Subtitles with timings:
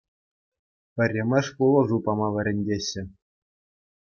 [0.99, 3.03] Пӗрремӗш пулӑшу пама вӗрентеҫҫӗ